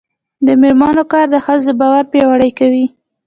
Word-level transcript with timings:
د 0.45 0.47
میرمنو 0.61 1.03
کار 1.11 1.25
د 1.31 1.35
ښځو 1.45 1.71
باور 1.79 2.03
پیاوړی 2.11 2.51
کوي. 2.59 2.85